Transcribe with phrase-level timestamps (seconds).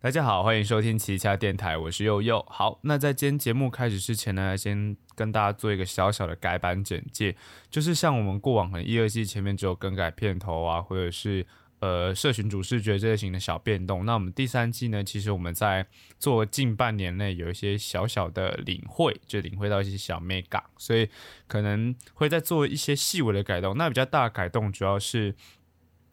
[0.00, 2.40] 大家好，欢迎收听奇家电台，我是佑佑。
[2.48, 7.34] 好，那在今天节目开始之前呢，先跟大家做一个小小的改版简介，
[7.68, 11.44] 就是像我们过往可能一二季前面只有更改片头啊，或者是
[11.80, 14.06] 呃社群主视觉这类型的小变动。
[14.06, 15.84] 那我们第三季呢，其实我们在
[16.20, 21.10] 做近半年内有一些小小的领会，就领会到一些小 mega，所以
[21.48, 23.76] 可能会再做一些细微的改动。
[23.76, 25.34] 那比较大的改动主要是。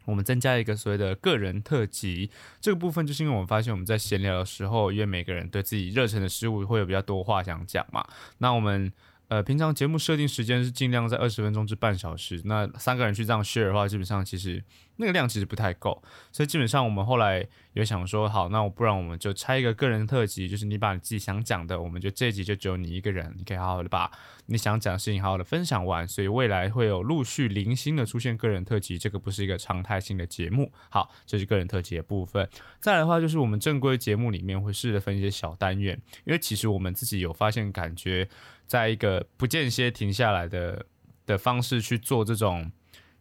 [0.06, 2.30] 我们增加一个所谓的个人特辑，
[2.60, 8.06] 这个部分就是因为我们发现我们在闲聊的时候，因为每个人对自己热忱的事物会有比较多话想讲嘛，
[8.38, 8.90] 那我们。
[9.28, 12.40] 呃，平常节目设定时间是尽量在二十分钟至半小时。
[12.44, 14.62] 那三个人去这样 share 的话，基本上其实
[14.98, 16.00] 那个量其实不太够。
[16.30, 24.08] 所以基本上我们后来有想说，好，那我不然我们就拆一个个人特辑，就是你把你自己想讲的，我们就这一集就只有你一个人，你可以好好的把
[24.46, 26.06] 你想讲的事情好好的分享完。
[26.06, 30.70] 所以未来会有陆续零星的出现个人特辑，这个不是一个常态性的节目。
[30.88, 32.48] 好，这是个人特辑的部分。
[32.78, 38.28] 再来的话，就是我们正规节目里面会试着分一些小单元，因为其实我们自己有发现感觉。
[38.66, 40.86] 在一个不间歇停下来的
[41.24, 42.70] 的方式去做这种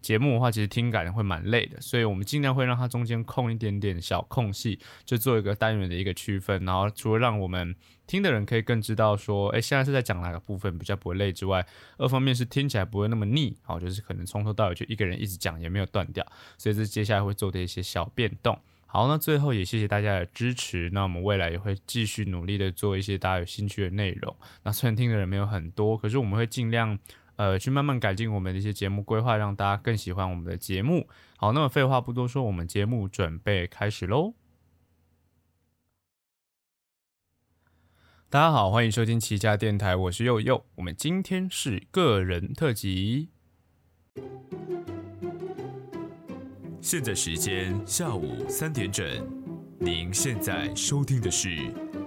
[0.02, 6.64] 节目的话，其实听感会蛮累的，所以我们尽量会让它中间空一点点小空隙，就做一个单元的一个区分。
[6.64, 11.66] 然后除了让我们听的人可以更知道说，哎，现在是在讲哪个部分比较不会累之外，
[11.98, 16.24] 二方面是听起来不会那么腻，好，就是可能从头到尾就一个人一直讲也没有断掉，
[16.58, 18.60] 所以这是接下来会做的一些小变动。
[18.96, 20.90] 好，那最后也谢谢大家的支持。
[20.94, 24.34] 那我们未来也会继续努力的做一些大家有兴趣的内容。
[24.64, 26.98] 那虽然听的人没有很多，可是我们会尽量
[27.36, 31.10] 呃去慢慢改进我们的一些节目规划，让大家更喜欢我们的节目。
[31.36, 34.34] 好，那么废话不多说，我们节目准备开始喽。
[38.30, 40.66] 大家好，欢迎收听齐家电台，我是佑佑。
[40.76, 43.32] 我们今天是个人特辑。
[46.88, 49.04] 现在时间下午三点整，
[49.80, 51.50] 您现在收听的是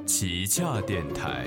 [0.06, 1.46] 奇恰电台。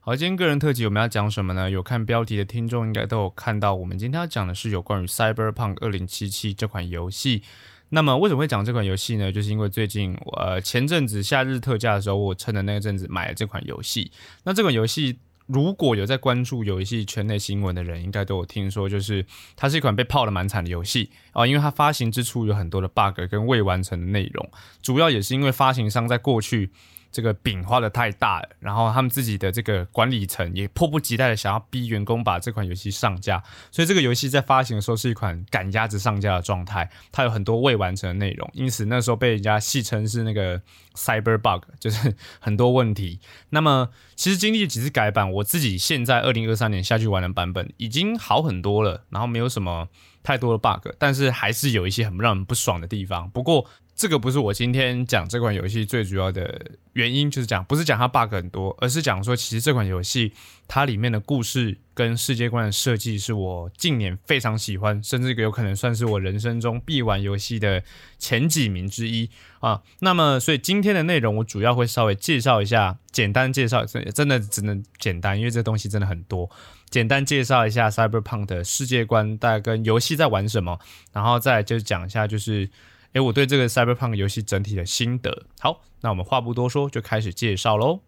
[0.00, 1.70] 好，今天个人特辑我们要讲什么呢？
[1.70, 7.42] 有看标题的听众应该都有看到，我们今天要讲的是有关于《Cyberpunk 二零七七》这款游戏。
[7.90, 9.30] 那么为什么会讲这款游戏呢？
[9.30, 14.10] 就是因为最近呃前阵子夏日特价的时候，我趁着那个阵子买了这款游戏。
[14.44, 15.18] 那这款游戏。
[15.46, 19.24] 如果有在关注游戏圈内新闻的人，应该都有听说，就是
[19.54, 24.50] 它是一款被泡的蛮惨的游戏啊，因为它发行之初有很多的 bug 跟未完成的内容，
[24.82, 26.70] 主要也是因为发行商在过去。
[27.16, 40.60] 这个饼画的太大了，然后他们自己的这个管理层也迫不及待的想要逼员工把这款游戏上架，所以这个游戏在发行的时候是一款赶鸭子上架的状态，它有很多未完成的内容，因此那时候被人家戏称是那个
[40.94, 43.18] cyber bug，就是很多问题。
[43.48, 49.88] 那么其实经历几次改版，我自己现在二零二三年下去玩的版本已经好很多了，然后没有什么
[50.22, 53.30] 太多的 bug，但是还是有一些很让人不爽的地方。
[53.30, 53.66] 不过
[53.96, 60.34] 这个不是我今天讲这款游戏最主要的原因，就是讲不是讲它 bug 很多，而是讲说其实这款游戏
[60.68, 67.82] 它里面的故事跟世界观的设计是我近年非常喜欢，甚至有可能算是我人生中必玩游戏的
[68.18, 69.30] 前几名之一
[69.60, 69.82] 啊。
[70.00, 76.50] 那么，所以今天的内容我主要会稍微介绍一下，简单介绍，真的只能简单，因为这东西真的很多，
[76.90, 80.78] 简单介绍一下 Cyberpunk 的世界观，大概跟游戏在玩什么，
[81.14, 82.68] 然后再就是讲一下就是。
[83.16, 85.46] 诶，我对这个 Cyberpunk 游戏整体的心得。
[85.58, 88.00] 好，那我们话不多说，就开始介绍喽。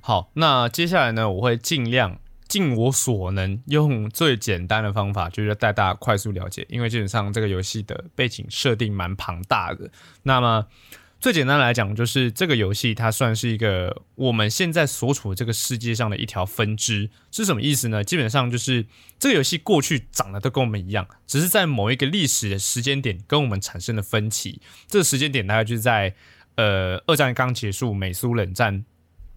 [0.00, 2.18] 好，那接下来呢，我会尽量
[2.48, 9.90] 尽我所能，用最简单的方法，就是带大家快速了解，因为基本上这个游戏的背景设定蛮庞大的。
[10.22, 10.66] 那么
[11.20, 18.04] 最简单来讲，就是这个游戏它算是一个我们现在所处的这个世界上的一条分支，是什么意思呢？
[18.04, 18.86] 基本上就是
[19.18, 24.60] 这个游戏过去长得都跟我们一样，只是在某一个历史的时间点跟我们产生了分歧。
[24.86, 26.14] 这个时间点大概就是在
[26.54, 28.84] 呃二战刚结束、美苏冷战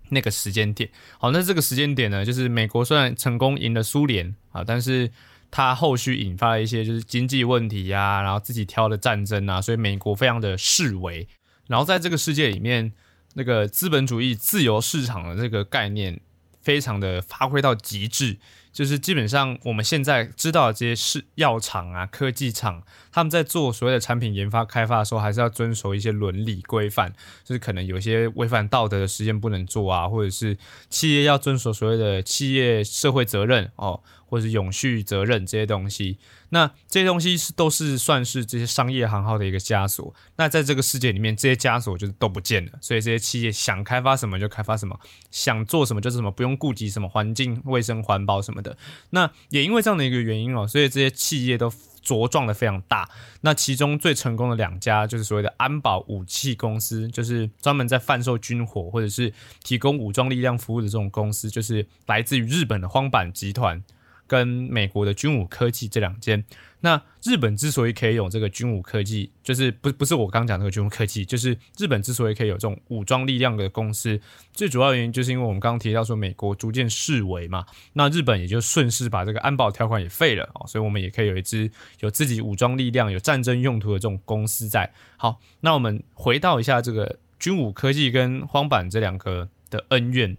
[0.10, 0.88] 那个时间点。
[1.18, 5.10] 好，那这个时间点呢，就是美国虽然成功赢了苏联啊，但是
[5.50, 11.28] 它后续引发了一些就是经济问题呀，然后自己挑的战争啊，所以美国非常的示威。
[11.71, 12.91] 然后在这个世界里面，
[13.35, 16.19] 那个资本主义自由市场的这个概念
[16.62, 18.38] 非常的发挥到极致，
[18.73, 27.13] 就是基本上我们现在知道的这些是药厂啊、科技厂，他们在做所谓的产品研发开发的时候，还是要遵守一些伦理规范，
[27.45, 30.57] 就是可能有些违反道德的实验不能做啊，或者是
[30.89, 34.03] 企业要遵守所谓的企业社会责任哦。
[34.31, 36.18] 或者是永续责任这些东西，
[36.50, 40.16] 那这些东西是都是算是这些商业行号的一个枷锁。
[40.38, 42.72] 那在这个世界里面，这些枷锁就是都不见了。
[42.80, 44.98] 所以这些企业想开发什么就开发什么，
[45.31, 48.78] 想做什么就是什么，不用顾及什么环境卫生环保什么的。
[49.10, 51.69] 那也因为这样的一个原因哦，所以这些企业都
[52.01, 53.10] 茁壮的非常大。
[53.42, 63.83] 那其中最成功的两家就是所谓的安保武器公司，就是专门在贩售军火或者是提供武装力量服务的这种公司，就是来自于日本的荒坂集团。
[64.31, 66.42] 跟美国的军武科技这两间，
[66.80, 74.18] 那日本之所以可以有这个军武科技，就是不不是我刚讲那个军武科技，就是日本之所以可以有这种武装力量的公司，
[74.54, 81.69] 最主要原因就是因为我们刚刚提到说美国逐渐示威嘛，那日本也就顺势把这个安保条款也废了哦，所以我们也可以有一支
[82.00, 84.89] 有自己武装力量、有战争用途的这种公司在。
[85.18, 90.38] 好，那我们回到一下这个军武科技跟荒坂这两个的恩怨。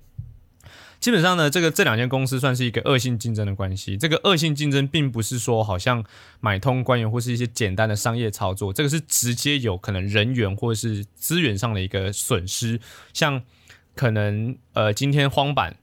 [1.03, 3.97] 基本上呢，这个这两间公司算是一个恶性竞争的关系。
[3.97, 6.05] 这个恶性竞争并不是说好像
[6.39, 12.81] 买通官员或是一些简单的商业操作，这个是直接有可能人员或是资源上的一个损失。
[13.13, 13.43] 像
[13.97, 15.75] 可能呃，今天荒坂。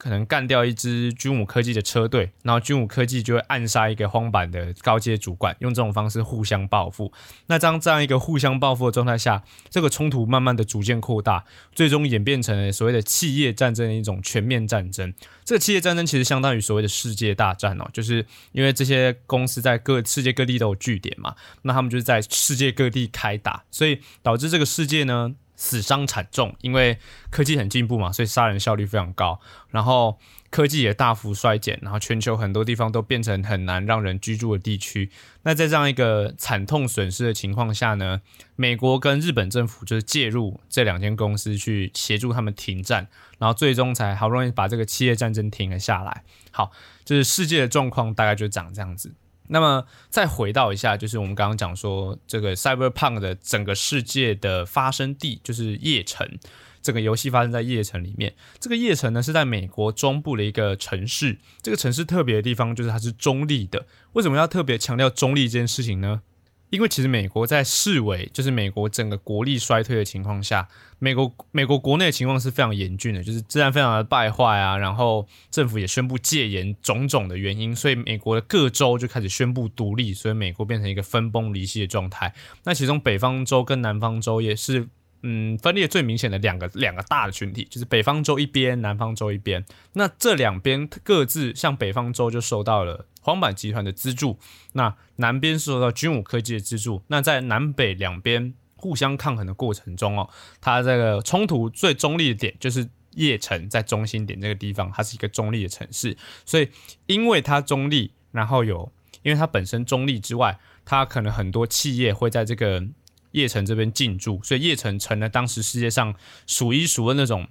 [0.00, 7.12] 可能干掉一支军武科技的车队，然后军武科技就会暗杀一个荒坂的高阶主管，用这种方式互相报复。
[7.48, 11.44] 那当这样一个互相报复的状态下，这个冲突慢慢的逐渐扩大，
[11.74, 15.12] 最终演变成了所谓的企业战争的一种全面战争。
[15.44, 25.34] 这个企业战争其实相当于所谓的世界大战哦，就是因为这些公司在各世界各地都有据点嘛，那他们就是在世界各地开打，所以导致这个世界呢。
[25.60, 26.98] 死伤惨重，因为
[27.28, 29.38] 科技很进步嘛，所以杀人效率非常高。
[29.68, 30.18] 然后
[30.48, 35.10] 科技也大幅衰减，然后全球很多地方都变成很难让人居住的地区。
[35.42, 38.22] 那在这样一个惨痛损失的情况下呢，
[38.56, 43.06] 美国跟日本政府就是介入这两间公司去协助他们停战，
[43.38, 46.24] 然后最终才好不容易把这个企业战争停了下来。
[46.50, 46.72] 好，
[47.04, 49.12] 就是世界的状况大概就长这样子。
[49.50, 56.38] 那么再回到一下，就是我们刚刚讲说，这个 Cyberpunk 的整个世界的发生地就是夜城，
[56.80, 58.34] 这个游戏发生在夜城里面。
[58.58, 63.86] 这个夜城呢是在美国中部的一个城市，这个城市特别的地方就是它是中立的。
[64.12, 66.22] 为什么要特别强调中立这件事情呢？
[66.70, 70.66] 因为其实美国在视为就是美国整个国力衰退的情况下，
[70.98, 82.32] 美国美国国内的情况是非常严峻的，就是自然非常的败坏啊，然后政府也宣布戒严，种种的原因，所以美国的各州就开始宣布独立，所以美国变成一个分崩离析的状态。
[82.64, 84.88] 那其中北方州跟南方州也是。
[85.22, 89.62] 嗯，分裂最明显的两个两个大的群体，就是北方州一边，南方州一边。
[89.92, 94.38] 那这两边各自，像北方州就受到了荒坂集团的资助，
[94.72, 97.02] 那南边受到军武科技的资助。
[97.08, 106.16] 那在南北两边互相抗衡的过程中哦，它这个冲突最中立的点就是叶城在中心点这个地方，它是一个中立的城市。
[106.46, 106.66] 所以
[107.04, 108.90] 因为它中立，然后有
[109.22, 112.82] 因为它本身中立之外，它可能很多企业会在这个。
[113.32, 116.14] 叶城这边进驻，所以叶城成了当时世界上
[116.46, 117.46] 数一数二那种，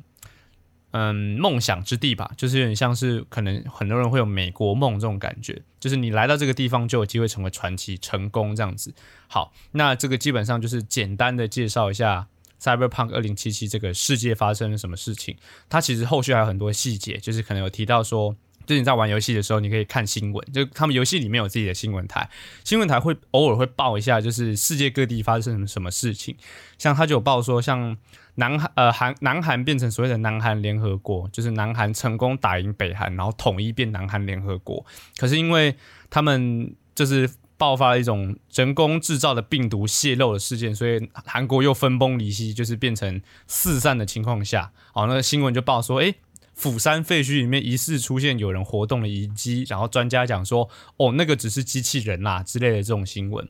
[0.91, 8.93] 嗯，梦想之地吧，就是有点像是可能很多人会有美国梦这种感觉，就是你来到这个地方就有机会成为传奇、成功这样子。
[9.27, 12.27] 好，那这个基本上就是简单的介绍一下
[12.63, 15.37] 《Cyberpunk 二零七七》这个世界发生了什么事情。
[15.69, 18.35] 它其实后续还有很多细节，就是可能有提到说。
[18.69, 22.29] 就是你在玩游戏的时候，你可以看新闻，就他们游戏里面有自己的新闻台，
[22.63, 26.35] 新闻台会偶尔会报一下，就是世界各地发生什么什么事情。
[26.77, 27.97] 像他就有报说，像
[28.35, 34.85] 南韩呃韩南韩变成所谓的南韩联合国，就是南韩成功打赢北韩，然后统一变南韩联合国。
[35.17, 35.75] 可是因为
[36.11, 46.13] 他们就是爆发了一种人工制造的病毒泄漏的事件，所以韩国又分崩离析，就是变成四散的情况下，哦，那个新闻就报说，哎。
[46.59, 53.47] 釜山废墟里面疑似出现有人活动的遗迹，然后专家讲说，哦，那个只是机器人啦之类的这种新闻。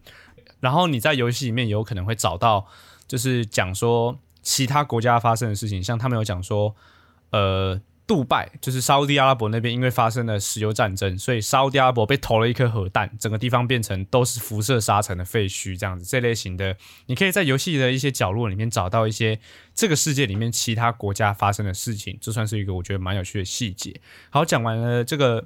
[0.60, 2.68] 然后你在游戏里面有可能会找到，
[3.08, 6.76] 就是讲说其他国家发生的事情，像他们有讲说，
[7.32, 7.82] 呃。
[8.10, 16.04] 杜拜就是沙地阿拉伯那边，因为发生了石油战争，所以沙地阿拉伯被投了一颗核弹，整个地方变成都是辐射沙尘的废墟，这样子。
[16.04, 16.76] 这类型的，
[17.06, 19.40] 你可以在游戏的一些角落里面找到一些
[19.76, 24.02] 这个世界里面其他国家发生的事情，这算是一个我觉得蛮有趣的细节。
[24.32, 25.46] 好，讲完了这个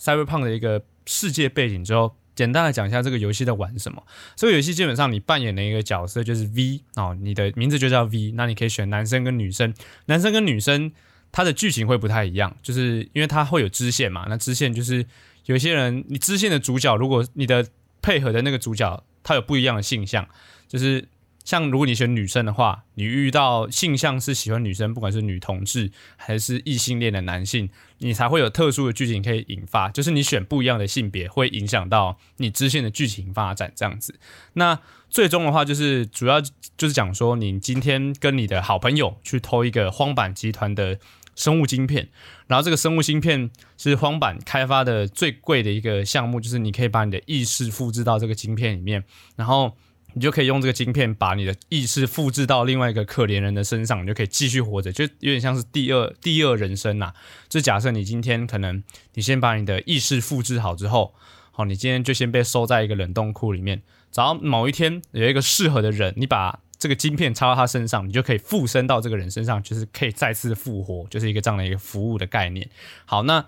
[0.00, 4.02] Cyberpunk 的一个世界背景之后，简单的讲一下这个游戏在玩什么。
[4.34, 9.72] 这个游戏基本上你扮演的一个角色就是 V 哦，你的名字就叫 V，那你可以选男生跟女生，
[10.06, 10.90] 男生跟女生。
[11.32, 14.26] 它的剧情会不太一样，就是因为它会有支线嘛。
[14.28, 15.04] 那支线就是
[15.46, 17.66] 有些人，你支线的主角，如果你的
[18.02, 20.26] 配合的那个主角他有不一样的性向，
[20.68, 21.08] 就是
[21.44, 27.68] 像如果你选女生的话，你遇到性向是喜欢女生，不管是女同志还是异性恋的男性，
[27.98, 29.88] 你才会有特殊的剧情可以引发。
[29.88, 34.14] 就是你选不一样的性别，会影响到你支线的剧情发展这样子。
[34.54, 40.98] 那最终的话，就是主要就是讲说，你今天跟你的好朋友去偷一个荒坂集团的
[41.34, 42.08] 生物晶片，
[42.46, 49.04] 然后这个生物芯片是荒坂开发的最贵的一个项目，就是你可以把你的意识复制到这个晶片里面，
[49.36, 49.76] 然后
[50.14, 57.12] 你就可以用这个晶片把你的意识复制到另外一个可怜人的身上，你就可以继续活着，就有点像是第二第二人生呐。
[57.48, 58.82] 就假设你今天可能
[59.14, 61.14] 你先把你的意识复制好之后，
[61.52, 63.82] 好，你今天就先被收在一个冷冻库里面。
[64.10, 72.68] 找到某一天有一个适合的人，你把这个晶片插到他身上，你就可以附身到这个人身上，就是可以再次复活，就是一个这样的一个服务的概念。
[73.04, 73.44] 好，那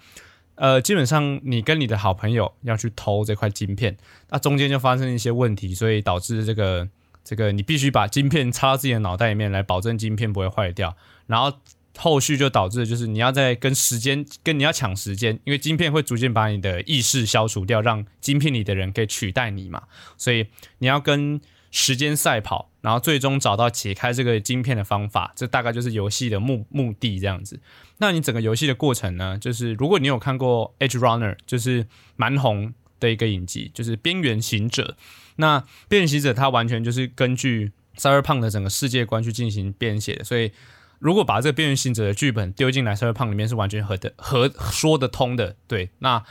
[0.54, 3.96] 呃，基本上你跟你的好朋友要去偷这块晶片，
[4.30, 6.88] 那中间就发生一些问题，所以导致这个
[7.24, 10.96] 这个你必须把晶片插到自己的脑袋里面来保证晶片不会坏掉，
[11.26, 11.58] 然后。
[11.98, 19.82] 后续就导致就是你要在跟时间跟你要抢时间，因为晶片会逐渐把你的意识消除掉，让晶片里的人可以取代你嘛，
[20.16, 20.46] 所以
[20.78, 21.38] 你要跟
[21.72, 27.58] 时间赛跑，然后最终找到解开这个晶片的方法，这大概就是游戏的目目的这样子。
[27.98, 34.96] 那你整个游戏的过程呢，就是如果你有看过《Edge Runner》，就是蛮红的一个影集，就是《边缘行者》。
[35.36, 40.52] 那《边缘行者》它完全就是根据 Cyberpunk 的整个世界观去进行编写的，所以。
[40.98, 45.56] 如果把这个边缘行者的剧本丢进来 Cyberpunk 里面，是完全合的、合说得通的。
[45.66, 46.22] 对，那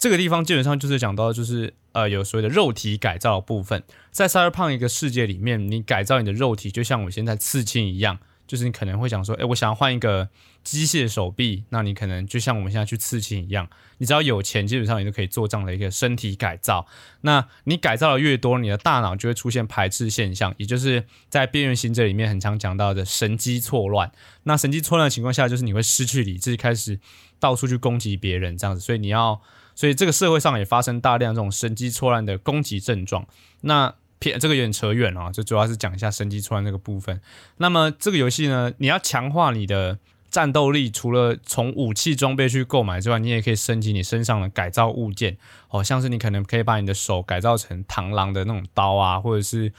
[0.00, 8.18] 这个地方基本上就是讲到，就是呃，有所谓的肉体改造部分，在赛尔胖一个世界里面，你改造你的肉体，就像我现在刺青一样。
[8.46, 10.28] 就是你可能会想说，哎，我想要换一个
[10.62, 16.86] 机械手臂，那你可能就像我们现在去刺青一样，你只要有钱，基本上你就可以做这样的一个身体改造。
[17.22, 24.12] 那你改造的越多，你的大脑就会出现排斥现象，也就是在边缘行者里面很常讲到的神机错乱。
[24.42, 27.00] 那神机错乱的情况下，就是你会失去理智，开始
[27.38, 28.80] 到处去攻击别人这样子。
[28.80, 29.40] 所以你要，
[29.74, 33.26] 所以这个社会上也发生大量这种神机错乱的攻击症状。
[33.62, 37.20] 那偏这个有点扯远了，就主要是讲一下神机错乱那个部分。
[37.56, 39.98] 那么这个游戏呢，你要强化你的
[40.30, 45.36] 战斗力，除了从武器装备去购买之外，你也可以升级你身上的改造物件。
[45.68, 49.72] 哦，像是你可能可以把你的手改造成螳螂的那种刀啊，或者是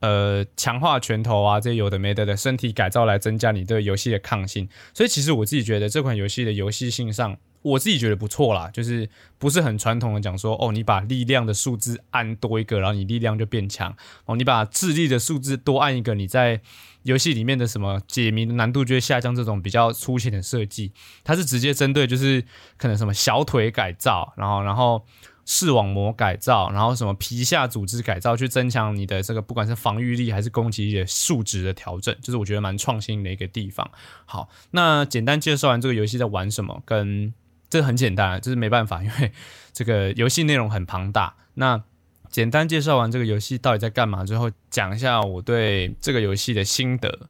[0.00, 4.68] 呃强化拳头啊，这些有的没的的身体改造来增加你对游戏的抗性。
[4.92, 7.36] 所以其实我自己觉得这款游戏的游戏性上。
[7.64, 13.96] 我自己觉得不错啦，就是不是很传统的讲说，哦，你把力量的数字按多一个，然后你力量就变强。
[14.26, 16.60] 哦，你把智力的数字多按一个，你在
[17.04, 19.34] 游戏里面的什么解谜的难度就会下降。
[19.34, 20.92] 这种比较粗浅的设计，
[21.24, 22.44] 它是直接针对就是
[22.76, 25.04] 可能什么小腿改造，然后然后
[25.46, 33.90] 视网膜改造，然后什么皮下组织改造，去增强你的这个不管是防御力还是攻击力的数值的调整，就是我觉得蛮创新的一个地方。
[34.26, 37.32] 好，那简单介绍完这个游戏在玩什么，跟
[37.74, 39.32] 这很简单，这是没办法，因为
[39.72, 41.34] 这个游戏内容很庞大。
[41.54, 41.82] 那
[42.30, 47.28] 简单介绍完这个游戏到底在干嘛之后，讲一下我对这个游戏的心得。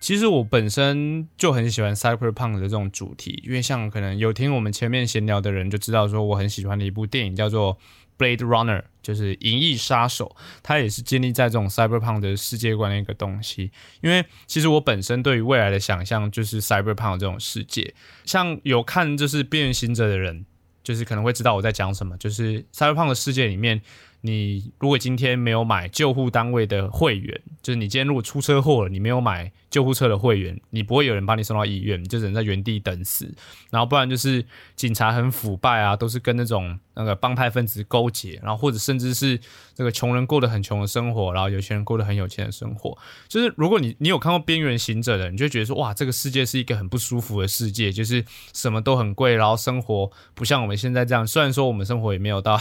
[0.00, 7.78] 其实我本身就很喜欢 Cyberpunk 的这种主题，因为像可能有听我们前面闲聊的人就知道，说我很喜欢的一部电影叫做。
[8.18, 13.70] Blade Runner 就是《银翼杀手》，它也是建立在这种 Cyberpunk 的世界观的一个东西。
[14.00, 17.94] 因为其实我本身对于未来的想象就是 Cyberpunk 这种世界，
[18.24, 20.44] 像有看就是《边缘行者》的人，
[20.82, 22.16] 就是可能会知道我在讲什么。
[22.16, 23.80] 就是 Cyberpunk 的世界里面，
[24.22, 29.52] 你如果今天没有买救护单位的会员，就是你今天如果出车祸了，你没有买。
[29.76, 33.30] 救护车的会员，你不会有人把你送到医院，你就只能在原地等死。
[33.70, 34.42] 然后不然就是
[34.74, 39.38] 警察很腐败啊，都是跟那种那个帮派分子勾结，然后或者甚至是
[39.74, 42.96] 这个穷人过得很穷的生活，然后有钱人过得很有钱的生活。
[43.28, 51.26] 就是如果你你有看过《边缘行者》的，你就觉得说哇，这个世界是一个很不舒服的世界，就是什么都很贵，然后生活不像我们现在这样。
[51.26, 52.58] 虽然说我们生活也没有到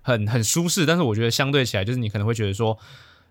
[0.00, 2.78] 很很舒适，但是我觉得相对起来，就是你可能会觉得说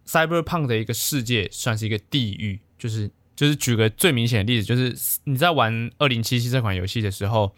[0.06, 3.10] ，Cyberpunk 的一个世界算是一个地狱，就是。
[3.42, 7.56] 就是举个最明显的例子，就是你在玩《二零七七》这款游戏的时候，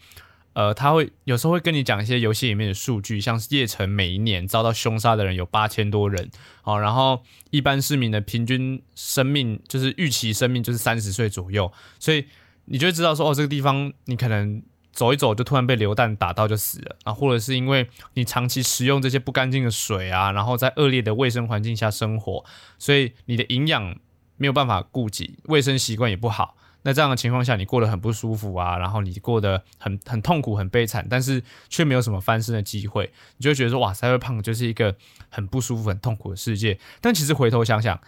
[0.54, 6.30] 呃，他会有时候会跟你讲一些游戏里面的数据，像是叶城每一年遭到凶杀的人有八千多人，
[6.62, 12.24] 哦，然后一般市民的平均生命就是预期生命就是三十岁左右，所以
[12.64, 22.42] 你就会知道说，哦，这个地方你可能走一走就突然被流弹打到就死了啊，或者是因为你长期食用这些不干净的水啊，然后在恶劣的卫生环境下生活，
[22.78, 23.98] 所以你的营养
[24.36, 26.56] 没有办法顾及，卫生习惯也不好。
[26.86, 34.94] 那这样的情况下，你过得很不舒服啊，然后你过得很很痛苦、很悲惨，但是却没有什么翻身的机会，你就会觉得说，哇，赛博胖就是一个
[35.30, 36.78] 很不舒服、很痛苦的世界。
[37.00, 37.98] 但其实回头想想，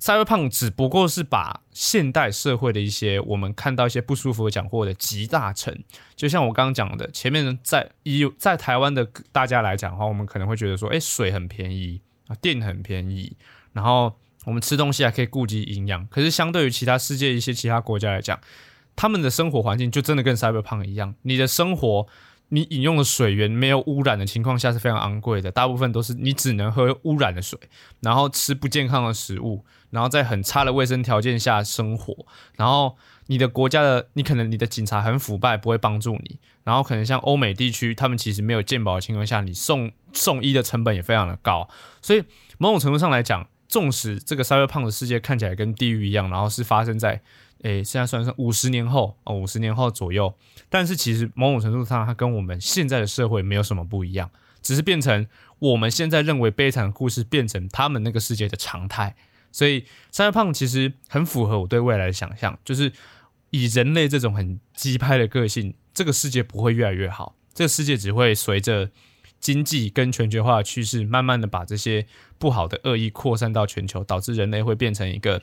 [0.00, 5.84] 赛博胖只不过是把现代社会的一些我们看到一些不舒服的讲过的集大成。
[6.16, 13.36] 就像我刚刚讲的，前面在以在台湾的大家来讲的话，我们可能会觉得说，哎，水很便宜啊，电很便宜，
[13.72, 14.12] 然后。
[14.46, 18.38] 我们吃东西还可以顾及营养，可是相对于其他世界一些其他国家来讲，
[18.94, 21.16] 他们的生活环境就真的跟 Cyberpunk 一样。
[21.22, 22.06] 你的生活，
[22.50, 27.58] 你饮用的水源没有污染的情况下是非常昂贵的，大部分都是你只能喝污染的水，
[28.00, 32.14] 然后吃不健康的食物，然后在很差的卫生条件下生活，
[32.54, 41.68] 然后你的国家的你可能你的警察很腐败，不会帮助你，然后可能像欧美地区，他们其实没有健保的情况下，你送送医的成本也非常的高，
[42.00, 42.22] 所以
[42.58, 43.48] 某种程度上来讲。
[43.68, 47.20] 纵使这个稍微胖的世界看起来跟地狱一样，然后是发生在
[47.62, 50.34] 诶现在算上五十年后啊五十年后左右，
[50.68, 54.30] 但是其实某种程度上它跟我们现在的社会没有什么不一样，
[54.62, 55.26] 只是变成
[55.58, 59.16] 我们现在认为悲惨的故事变成他们那个世界的常态。
[59.50, 62.92] 所以稍微胖其实很符合我对未来的想象，就是
[63.50, 68.90] 以人类这种很鸡拍的个性，这个世界不会越来越好，这个世界只会随着。
[69.46, 72.04] 经济跟全球化的趋势，慢慢的把这些
[72.36, 75.40] 不好的恶意扩散到全球，导致人类会变成一个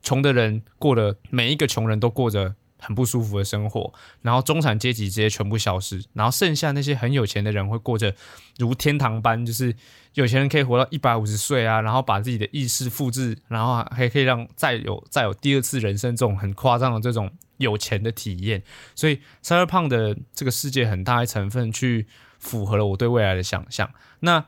[0.00, 3.92] 穷的人过的每一个穷人都过着很不舒服的生活，
[4.22, 8.14] 然后中产阶级直接全部消失，然后剩下那些很有钱的人会过着
[8.56, 9.74] 如天堂般，就是
[10.14, 18.62] 有钱人可以活到一百五十岁啊，然后把自己的意识复制，然后还可以让再有再有第二次人生这种很夸张的这种有钱的体验，
[18.94, 22.06] 所以赛尔胖的这个世界很大一成分去。
[22.40, 23.88] 符合了我对未来的想象。
[24.20, 24.44] 那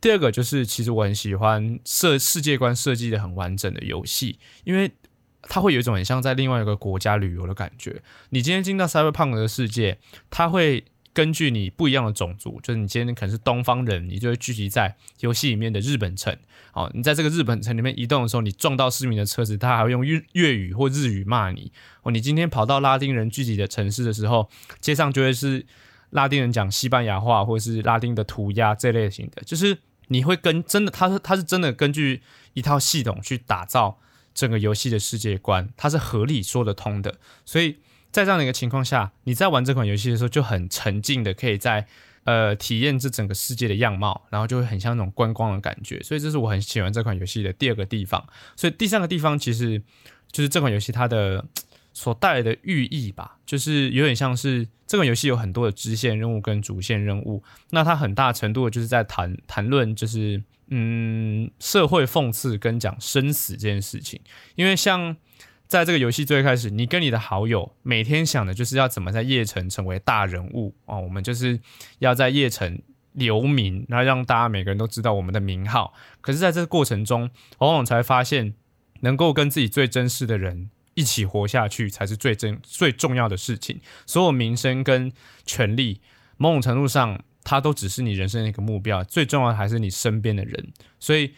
[0.00, 4.90] 第二个就是，其实我很喜欢设世界观设计的很完整的游戏，因为
[5.42, 8.02] 它会有一种很像在另外一个国家旅游的感觉。
[8.30, 16.36] 你今天进到 Cyberpunk 的世界，它会根据你不一样的种族，就是你今天可能是东方人，你就会聚集在游戏里面的日本城。
[16.72, 21.70] 哦，你在这个日本城里面移动的时候，你撞到市民的车子，他还会用粤粤语或日语骂你。
[22.02, 25.64] 哦，你今天跑到拉丁人聚集的城市的时候，街上就会是。
[26.12, 29.78] 拉丁人讲西班牙话，或者是拉丁的涂鸦这类型的，就是
[30.08, 33.98] 你会跟真的，他是他是真的根据一套系统去打造
[34.34, 37.14] 整个游戏的世界观，它是合理说得通的。
[37.46, 37.78] 所以
[38.10, 41.86] 在这样的一个情况下，你在玩这款游戏的时候就很沉浸的，可以在
[42.24, 46.02] 呃体验这整个世界的样貌，然后就会很像那种观光的感觉。
[46.02, 48.22] 所以这是我很喜欢这款游戏的第二个地方。
[48.54, 49.82] 所以第三个地方其实
[50.30, 51.44] 就是这款游戏它的。
[51.92, 64.20] 所带来的寓意吧，就是有点像是这个游戏有很多的支线任务跟主线任务，那它很大程度就是在谈谈论，就是嗯社会讽刺跟讲生死这件事情。
[64.54, 65.16] 因为像
[65.66, 71.60] 在这个游戏最开始，你跟你的好友每天想的就是要怎么在夜城成为大人物哦，我们就是
[71.98, 72.80] 要在夜城
[73.12, 75.92] 留名，然后让大家每个人都知道我们的名号。
[76.20, 78.54] 可是，在这个过程中，往往才发现，
[79.00, 80.70] 能够跟自己最珍视的人。
[80.94, 83.80] 一起活下去才是最真最重要的事情。
[84.06, 85.12] 所有名声跟
[85.44, 86.00] 权利，
[86.36, 89.02] 某种程度上，它都只是你人生的一个目标。
[89.04, 90.72] 最重要的还是你身边的人。
[90.98, 91.34] 所以，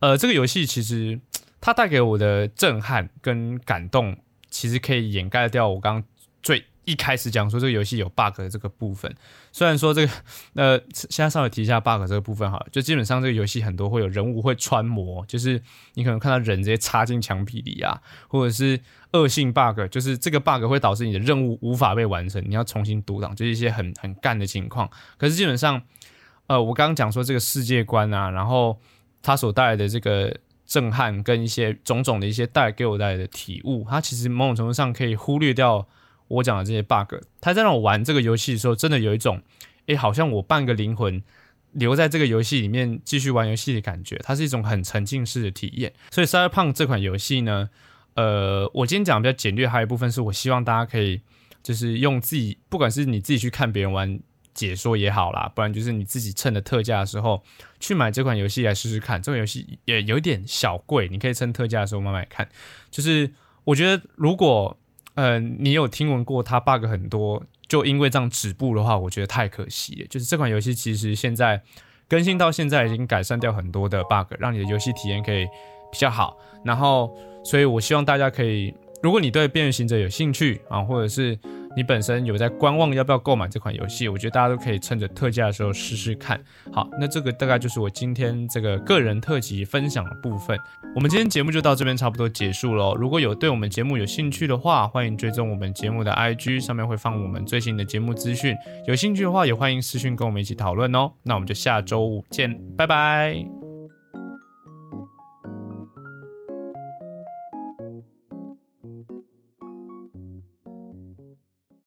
[0.00, 1.20] 呃，这个游戏其实
[1.60, 4.16] 它带给我的震撼跟感动，
[4.50, 6.02] 其实可以掩盖掉我刚
[6.42, 6.64] 最。
[6.84, 9.14] 一开始讲说这个游戏有 bug 的这个部分，
[9.52, 10.12] 虽然说这个
[10.54, 15.60] 呃，现在稍微提一下 bug 这个部分哈，就基本上这个游戏很多会有人物会穿模，就是
[15.94, 18.78] 你可能看到人直接插进墙壁里啊，或者是
[19.12, 24.90] 恶性 bug，就是这个 bug 会导致你的任务无法被完成，你要重新读档，就是一些很很干的情况。
[25.16, 25.80] 可是基本上，
[26.48, 28.78] 呃，我刚刚讲说这个世界观啊，然后
[29.22, 35.86] 它所带来的这个震撼跟一些种种的一些带给我带来的体悟，它其实某种程度上可以忽略掉。
[36.28, 39.42] 我讲的这些 bug，他在让我玩这个游戏的时候，真的有一种，
[39.86, 41.22] 哎，好像我半个灵魂
[41.72, 44.16] 留在这个游戏里面继续玩游戏的感觉。
[44.22, 45.92] 它是一种很沉浸式的体验。
[46.10, 47.68] 所以《Cyberpunk》这款游戏呢，
[48.14, 51.20] 呃，我今天讲比较简略，还有一部分是我希望大家可以
[51.62, 54.20] 就是用自己，不管是你自己去看别人玩
[54.54, 57.42] 解说也好啦，不然就是你自己趁着特价的时候
[57.80, 59.20] 去买这款游戏来试试看。
[59.20, 62.48] 这款游戏也有点小贵，你可以趁特价的时候买买看。
[62.90, 63.32] 就是
[63.64, 64.78] 我觉得如果
[65.14, 70.06] 呃，你有听闻过它 bug 很多，就因为这样止步的话，我觉得太可惜了。
[70.08, 71.62] 就是这款游戏其实现在
[72.08, 75.46] 更新到现在已经改善掉很多的 bug，让你的游戏体验可以
[75.90, 76.36] 比较好。
[76.64, 81.38] 然后，所以我希望大家可以，如果你对《边缘行者》有兴趣啊，或者是
[81.76, 86.40] 你本身有在观望要不要购买这款游戏，我觉得大家都可以趁着特价的时候试试看。
[86.72, 90.58] 好，那这个大概就是我今天这个个人特辑分享的部分。
[90.94, 92.94] 我们今天节目就到这边差不多结束喽。
[92.94, 98.54] 如果有对我们节目有兴趣的话，欢迎追踪我们节目的 IG，上面会放我们最新的节目资讯。
[98.86, 101.10] 有兴趣的话，也欢迎私讯跟我们一起讨论哦。
[101.24, 103.63] 那我们就下周五见，拜拜。